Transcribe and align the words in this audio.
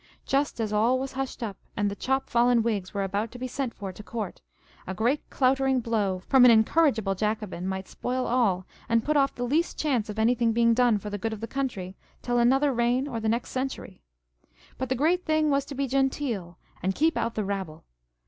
Just 0.25 0.59
as 0.59 0.73
all 0.73 0.97
was 0.97 1.11
hushed 1.13 1.43
up, 1.43 1.57
and 1.77 1.91
the" 1.91 1.95
chop 1.95 2.27
fallen" 2.27 2.63
Whigs 2.63 2.91
were 2.91 3.03
about 3.03 3.29
to 3.33 3.37
be 3.37 3.45
sent 3.45 3.71
for 3.71 3.93
to 3.93 4.01
Court, 4.01 4.41
a 4.87 4.95
great 4.95 5.29
cloutering 5.29 5.79
blow 5.79 6.23
from 6.27 6.43
an 6.43 6.49
incorrigible 6.49 7.13
Jacobin 7.13 7.67
might 7.67 7.87
spoil 7.87 8.25
all, 8.25 8.65
and 8.89 9.05
put 9.05 9.15
off 9.15 9.35
the 9.35 9.43
least 9.43 9.77
chance 9.77 10.09
of 10.09 10.17
anything 10.17 10.53
being 10.53 10.73
done" 10.73 10.97
for 10.97 11.11
the 11.11 11.19
good 11.19 11.33
of 11.33 11.39
the 11.39 11.45
country," 11.45 11.95
till 12.23 12.39
another 12.39 12.73
reign 12.73 13.07
or 13.07 13.19
the 13.19 13.29
next 13.29 13.51
century. 13.51 14.01
But 14.79 14.89
the 14.89 14.95
great 14.95 15.23
thing 15.23 15.51
was 15.51 15.65
to 15.65 15.75
be 15.75 15.87
genteel, 15.87 16.57
and 16.81 16.95
keep 16.95 17.15
out 17.15 17.35
the 17.35 17.45
rabble. 17.45 17.83